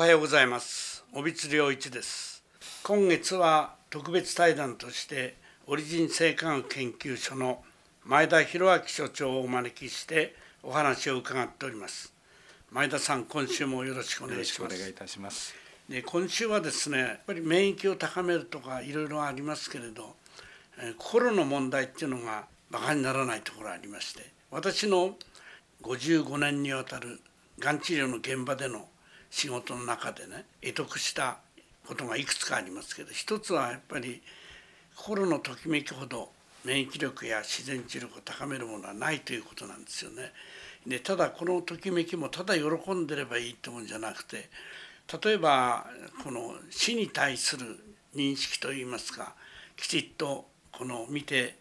[0.00, 1.04] おはようございます。
[1.12, 2.42] 帯津良一です。
[2.84, 7.62] 今月は特別対談としてオリジン生化学研究所の
[8.06, 12.14] 前田博明所長をお招きしてお話を伺っております。
[12.70, 14.74] 前田さん今週もよろしくお願いします。
[14.74, 15.54] お願いいたします。
[15.86, 20.16] で今週はですねやっぱり免疫を高めるとかいろいろありますけれど、
[20.78, 25.14] えー、心の問題っていうのが馬鹿にならないところがありまして私の
[25.82, 27.20] 55年にわたる
[27.58, 28.86] がん治療の現場での
[29.30, 31.38] 仕事の中でね得得した
[31.86, 34.22] ことがいくつかありますけど一つはやっぱり
[34.96, 36.30] 心のときめきほど
[36.64, 40.32] 免疫力や自然治力を高めるものはないということなんですよね。
[40.86, 44.48] でただこのときめきもただ喜んでればいいってもんじゃなくて
[45.22, 45.86] 例えば
[46.24, 47.78] この死に対する
[48.14, 49.34] 認識といいますか
[49.76, 51.56] きちっとこの見て、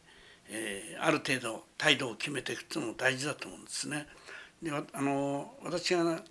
[0.49, 4.07] えー、ある程度態度を決めていくというのも大事だと思うんですね。
[4.61, 6.21] であの私が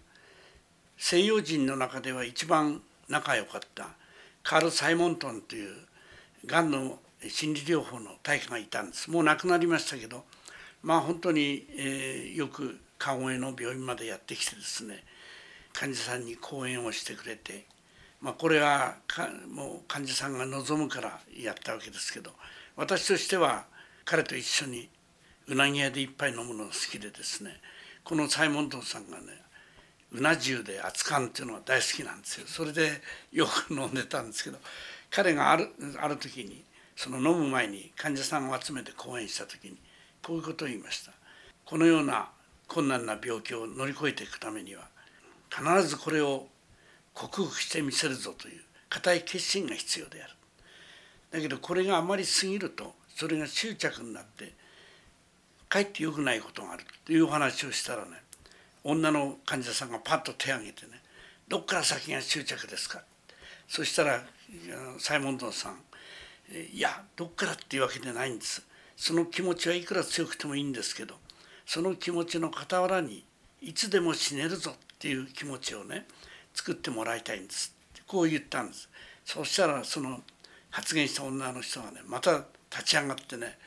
[0.99, 3.89] 西洋人の中では一番仲良かった。
[4.43, 5.75] カール・サイモントンという
[6.47, 9.11] がんの心理療法の大家がいたんです。
[9.11, 10.25] もう亡くなりましたけど
[10.83, 15.05] まあ本当に、えー、よく川越の病院までやってきてですね
[15.73, 17.67] 患者さんに講演をしてくれて、
[18.21, 18.97] まあ、これは
[19.49, 22.31] もう患者さんが望むからやったわけですけど
[22.77, 23.67] 私としては
[24.05, 24.89] 彼と一緒に
[25.47, 27.61] うなぎ屋で一杯飲むのが好きでですね
[28.03, 29.27] このサイモントンさんがね
[30.13, 32.47] うな重で熱燗っていうのが大好きなんですよ。
[32.47, 34.59] それでよく飲んでたんですけど
[35.11, 35.69] 彼がある
[36.01, 36.65] ある時に
[36.97, 39.77] その飲む前に患者さんを集めて講演した時に
[40.23, 41.13] こういうことを言いました。
[41.65, 42.31] このような
[42.67, 44.89] 困難な病気を乗り越えていくためには
[45.51, 46.47] 必ずこれを
[47.15, 50.33] 克服してみせるぞという固い決心が必要である。
[51.31, 54.55] だけどこれがあまり過ぎるとそれが執着になって
[55.69, 58.23] かえって良くないことがあるというお話をしたらね
[58.91, 61.03] 女の患者さんがパッと手を挙げてね
[61.47, 63.05] 「どっから先が執着ですか?」
[63.69, 64.25] そしたら
[64.99, 65.85] サイモンドンさん
[66.73, 68.63] 「いやどっからっていうわけでないんです」
[68.97, 71.21] その気持ちはいくら強くてもいいんですけど
[71.67, 73.25] その気持ちの傍らに
[73.61, 76.07] いつでも死ねるぞっていう気持ちをね
[76.55, 77.75] 作ってもらいたいんです。
[77.93, 78.89] ってこう言ったんです。
[79.25, 80.25] そしたらその
[80.71, 83.59] 発言した女の人がねまた立ち上がってね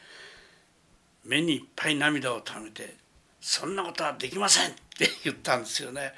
[1.23, 2.95] 目にいっぱい涙をためて
[3.41, 6.13] そんなことはできませんって言ったんですよね。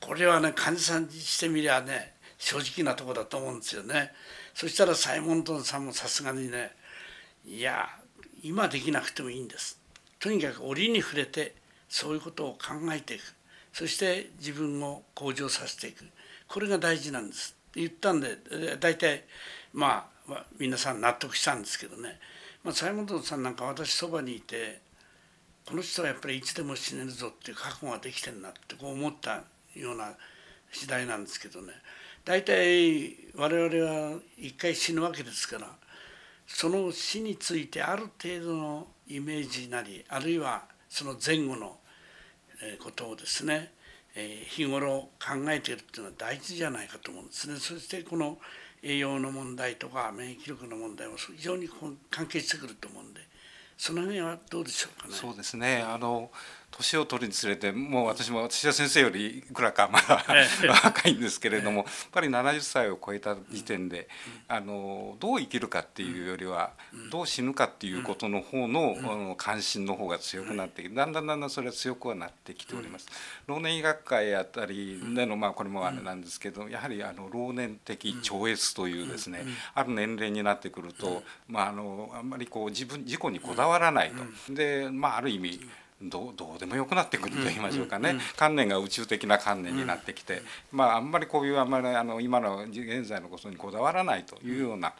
[0.00, 4.12] これはね患者さんにしてみりゃね正直なとこだと思うんですよね。
[4.54, 6.72] そしたらサイモントンさんもさすがにね
[7.46, 7.88] いや
[8.42, 9.80] 今できなくてもいいんです。
[10.18, 11.54] とにかく折に触れて
[11.88, 13.22] そういうことを考えていく
[13.72, 16.04] そして自分を向上させていく
[16.48, 18.36] これが大事なんですって言ったんで
[18.80, 19.24] 大体
[19.72, 22.18] まあ皆さん納得したんですけどね、
[22.64, 24.80] まあ、サイモントンさんなんか私そばにいて
[25.68, 29.42] この人はやっぱりいつでも死ねるぞっていう覚悟ができてるなってこう思った
[29.74, 30.12] ような
[30.70, 31.72] 次第なんですけどね
[32.24, 35.68] 大体我々は一回死ぬわけですから
[36.46, 41.78] その死についてある程度のイメージなりあるいはその前後の
[42.82, 43.72] ことをですね
[44.48, 47.56] 日頃考えているっていうのは大事じゃないかと思うんですね。
[47.56, 48.38] そしてこの
[48.82, 51.68] 栄養の問題とか免疫力の問題も非常に
[52.10, 53.20] 関係してくると思うんで
[53.76, 55.14] その辺はどうでしょうかね。
[55.14, 56.30] そうですねあの
[56.76, 60.24] 年を取るにつれてもう私も土田先生よりいくらかまだ
[60.84, 64.08] 若いんですけれどもやっぱり70歳を超えた時点で
[64.48, 66.72] あのどう生きるかっていうよりは
[67.10, 73.06] どう死ぬかっていうことの方の関心の方が強くなってだんだんだんだんそれは強くはなってきております。
[73.46, 79.44] 老年医学会あたりでのまあこれもあれなんですけどやはりあの老年的超越というですね
[79.74, 84.12] ある年齢になってくるとまああのあんまりこう自分自己にこだわらない
[84.46, 84.54] と。
[84.54, 85.60] でまあある意味
[86.02, 94.92] どうどうでもよくなってくると言いましょうかね、観念が宇宙的な観念になってきて、まああんまりこういうあんまりあの今の現在のことにこだわらないというような、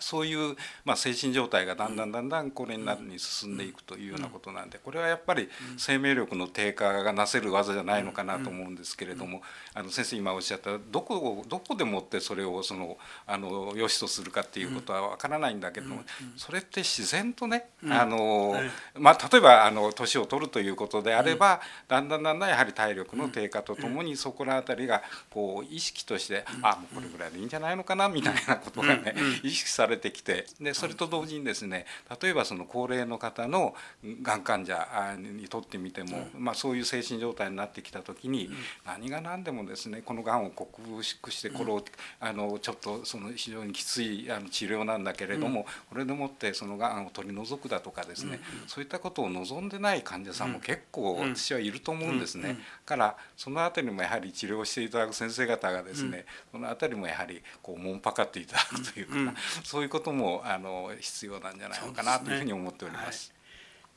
[0.00, 9.40] そういう、まあ、精神状態がだんだんだんだんこれになるに進んでいくというようなことなんでこれはやっぱり生命力の低下がなせる技じゃないのかなと思うんですけれども
[9.72, 16.02] あの先生今おっしゃったどこをどこでもってそれをそのあの良しとするかっていうことは分からないんだけども
[16.36, 18.56] それって自然とねあの、
[18.98, 31.84] まあ、例えばあの年を取るということであればだんだんだんだんやはり体力の低下とともにそこら辺りがこう意識としてあもうこれぐらいでいいんじゃないのかなみたいなことがね意識さされてきてでそれと同時にですね
[32.22, 33.74] 例えばその高齢の方の
[34.22, 34.86] がん患者
[35.18, 38.50] にとってみても、まあ、そういう精神状態になってきた時に、
[38.86, 40.80] 何が何でもですねこのがんを克
[41.20, 41.84] 服してこれを、
[42.20, 52.58] あのちょっとその非常にきついあの治療なんだけれども、これでもってそのがんを取り除くだとかですね、そういったことを望んでない患者さんも結構私はいると思うんですね。
[52.84, 59.34] からその辺りもやはり治療していただく先生方がですね、その辺りもやはりこうもんぱかっていただくというか、
[59.74, 63.34] そういうこともあの必要なんじゃないのかなというふうに思っております。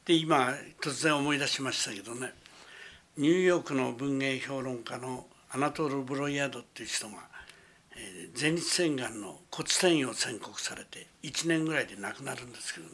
[0.06, 0.51] で今
[0.81, 2.33] 突然思い出しましたけどね
[3.15, 7.18] ニューヨークの文芸評論家のアナトール・ブロイヤードっていう人が、
[7.95, 12.94] え、前立腺がんの骨転移を宣告されて1年ぐらいで亡くなるんですけどね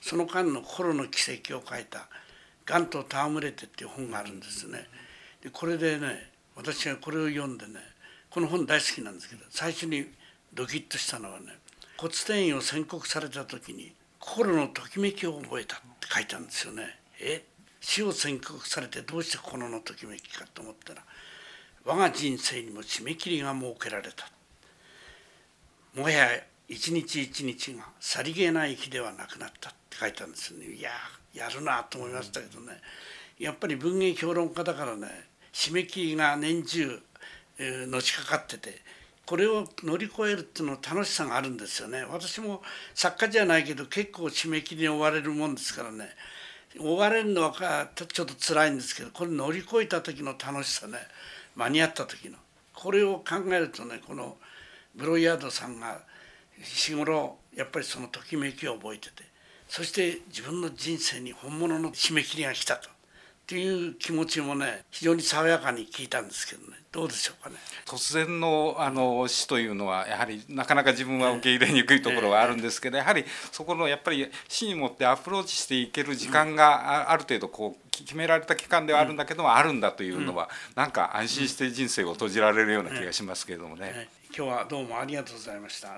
[0.00, 2.08] その間の心の奇跡を書いた
[2.64, 4.88] 「がんと戯れて」っていう本があるんですね。
[5.42, 7.74] でこれでね私がこれを読んでね
[8.30, 10.06] この本大好きなんですけど最初に
[10.54, 11.58] ドキッとしたのはね
[12.02, 16.98] 骨転移を宣告された時に心のときめきを覚えたって書いたんですよね。
[17.20, 17.44] え？
[17.80, 21.02] 死を宣告されてどうして心のときめきかと思ったら
[21.84, 24.28] 我が人生にも締め切りが設けられた。
[25.94, 26.26] もはや
[26.68, 30.66] 一日一日がさりげない日ではなくなったって書いたんですよね。
[30.74, 30.90] いや
[31.32, 32.80] やるなと思いましたけどね。
[33.38, 35.06] やっぱり文芸評論家だからね
[35.52, 37.00] 締め切りが年中、
[37.58, 38.82] えー、のしかかってて
[39.24, 42.04] これを乗り越えるっていうの楽しさがあるんですよね。
[42.10, 42.62] 私も
[42.94, 46.08] 作家じゃないけど結構締め切りに追われるもんですからね。
[46.78, 50.98] 追われるのはちょっと辛いんですけどこれ乗り越えた時の楽しさね。
[51.54, 52.38] 間に合った時の。
[52.74, 54.36] これを考えるとねこの
[54.94, 56.00] ブロイヤードさんが
[56.58, 59.24] 日頃やっぱりそのときめきを覚えてて
[59.68, 62.90] そして自分の人生に本物の締め切りが来たと。
[63.42, 66.78] っていう気持ちもね非常に爽やかに聞いたんですけどね。
[66.92, 67.56] どうでしょうかね。
[67.86, 84.08] 突然のあの死というのはやはりなかなか自分は受け入れにくいところはあるんですけどやはりそこのやっぱり死にもってアプローチしていける時間がある程度こう決められた期間ではあるんだけどもあるんだというのはなんか安心して人生を閉じられるような気がしますけれどもね。
[84.34, 85.88] 今日はどうもありがとうございました。